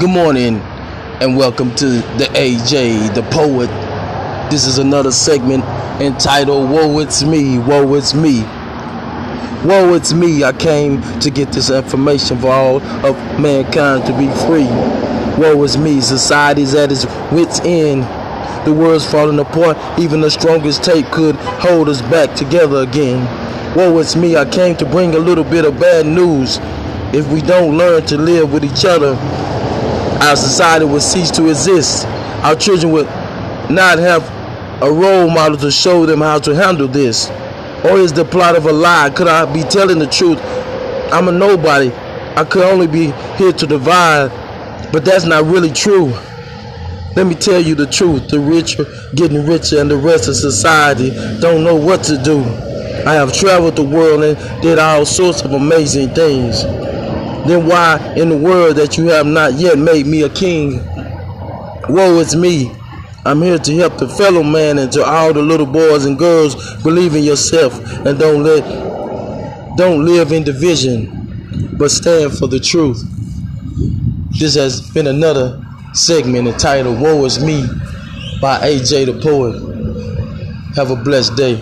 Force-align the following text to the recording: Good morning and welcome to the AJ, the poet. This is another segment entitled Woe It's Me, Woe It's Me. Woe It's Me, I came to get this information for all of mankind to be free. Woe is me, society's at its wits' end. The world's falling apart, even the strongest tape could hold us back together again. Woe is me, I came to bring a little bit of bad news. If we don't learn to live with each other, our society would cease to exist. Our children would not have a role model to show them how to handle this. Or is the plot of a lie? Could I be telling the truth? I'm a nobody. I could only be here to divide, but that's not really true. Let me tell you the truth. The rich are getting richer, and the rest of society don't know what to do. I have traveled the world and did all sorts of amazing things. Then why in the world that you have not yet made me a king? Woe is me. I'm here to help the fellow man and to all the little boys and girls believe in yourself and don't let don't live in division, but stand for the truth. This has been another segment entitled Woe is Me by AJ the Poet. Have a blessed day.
Good 0.00 0.10
morning 0.10 0.56
and 1.20 1.36
welcome 1.36 1.72
to 1.76 1.86
the 1.86 2.28
AJ, 2.34 3.14
the 3.14 3.22
poet. 3.30 3.68
This 4.50 4.66
is 4.66 4.78
another 4.78 5.12
segment 5.12 5.62
entitled 6.02 6.68
Woe 6.68 6.98
It's 6.98 7.22
Me, 7.22 7.60
Woe 7.60 7.94
It's 7.94 8.12
Me. 8.12 8.42
Woe 9.64 9.94
It's 9.94 10.12
Me, 10.12 10.42
I 10.42 10.52
came 10.52 11.00
to 11.20 11.30
get 11.30 11.52
this 11.52 11.70
information 11.70 12.38
for 12.38 12.48
all 12.48 12.82
of 13.06 13.40
mankind 13.40 14.04
to 14.06 14.18
be 14.18 14.26
free. 14.46 14.66
Woe 15.40 15.62
is 15.62 15.78
me, 15.78 16.00
society's 16.00 16.74
at 16.74 16.90
its 16.90 17.06
wits' 17.30 17.60
end. 17.60 18.02
The 18.66 18.72
world's 18.72 19.08
falling 19.08 19.38
apart, 19.38 19.76
even 20.00 20.20
the 20.20 20.30
strongest 20.30 20.82
tape 20.82 21.06
could 21.12 21.36
hold 21.36 21.88
us 21.88 22.02
back 22.02 22.34
together 22.34 22.78
again. 22.78 23.24
Woe 23.76 23.96
is 24.00 24.16
me, 24.16 24.36
I 24.36 24.44
came 24.44 24.76
to 24.78 24.86
bring 24.86 25.14
a 25.14 25.18
little 25.18 25.44
bit 25.44 25.64
of 25.64 25.78
bad 25.78 26.04
news. 26.04 26.58
If 27.14 27.30
we 27.30 27.40
don't 27.40 27.78
learn 27.78 28.04
to 28.06 28.18
live 28.18 28.52
with 28.52 28.64
each 28.64 28.84
other, 28.84 29.16
our 30.22 30.36
society 30.36 30.84
would 30.84 31.02
cease 31.02 31.30
to 31.32 31.48
exist. 31.48 32.06
Our 32.44 32.56
children 32.56 32.92
would 32.92 33.06
not 33.70 33.98
have 33.98 34.22
a 34.82 34.92
role 34.92 35.30
model 35.30 35.56
to 35.58 35.70
show 35.70 36.06
them 36.06 36.20
how 36.20 36.38
to 36.40 36.54
handle 36.54 36.88
this. 36.88 37.30
Or 37.84 37.98
is 37.98 38.12
the 38.12 38.24
plot 38.24 38.56
of 38.56 38.66
a 38.66 38.72
lie? 38.72 39.10
Could 39.10 39.28
I 39.28 39.50
be 39.52 39.62
telling 39.62 39.98
the 39.98 40.06
truth? 40.06 40.38
I'm 41.12 41.28
a 41.28 41.32
nobody. 41.32 41.92
I 42.36 42.44
could 42.44 42.64
only 42.64 42.86
be 42.86 43.12
here 43.36 43.52
to 43.52 43.66
divide, 43.66 44.30
but 44.92 45.04
that's 45.04 45.24
not 45.24 45.44
really 45.44 45.70
true. 45.70 46.12
Let 47.14 47.26
me 47.26 47.34
tell 47.34 47.60
you 47.60 47.74
the 47.74 47.86
truth. 47.86 48.28
The 48.28 48.40
rich 48.40 48.78
are 48.80 48.86
getting 49.14 49.46
richer, 49.46 49.80
and 49.80 49.90
the 49.90 49.96
rest 49.96 50.28
of 50.28 50.34
society 50.34 51.10
don't 51.40 51.62
know 51.62 51.76
what 51.76 52.02
to 52.04 52.20
do. 52.22 52.42
I 53.06 53.14
have 53.14 53.32
traveled 53.32 53.76
the 53.76 53.84
world 53.84 54.24
and 54.24 54.62
did 54.62 54.78
all 54.78 55.04
sorts 55.04 55.42
of 55.42 55.52
amazing 55.52 56.14
things. 56.14 56.64
Then 57.46 57.66
why 57.66 58.14
in 58.16 58.30
the 58.30 58.36
world 58.36 58.76
that 58.76 58.96
you 58.96 59.06
have 59.08 59.26
not 59.26 59.54
yet 59.54 59.78
made 59.78 60.06
me 60.06 60.22
a 60.22 60.30
king? 60.30 60.78
Woe 61.88 62.18
is 62.18 62.34
me. 62.34 62.72
I'm 63.26 63.42
here 63.42 63.58
to 63.58 63.74
help 63.76 63.98
the 63.98 64.08
fellow 64.08 64.42
man 64.42 64.78
and 64.78 64.90
to 64.92 65.04
all 65.04 65.32
the 65.32 65.42
little 65.42 65.66
boys 65.66 66.04
and 66.04 66.18
girls 66.18 66.54
believe 66.82 67.14
in 67.14 67.22
yourself 67.22 67.78
and 68.06 68.18
don't 68.18 68.42
let 68.42 68.64
don't 69.76 70.04
live 70.04 70.30
in 70.30 70.44
division, 70.44 71.74
but 71.76 71.90
stand 71.90 72.32
for 72.38 72.46
the 72.46 72.60
truth. 72.60 73.02
This 74.38 74.54
has 74.54 74.80
been 74.92 75.06
another 75.06 75.64
segment 75.94 76.48
entitled 76.48 77.00
Woe 77.00 77.24
is 77.24 77.42
Me 77.44 77.66
by 78.40 78.60
AJ 78.60 79.06
the 79.06 79.20
Poet. 79.20 79.60
Have 80.76 80.90
a 80.90 80.96
blessed 80.96 81.36
day. 81.36 81.60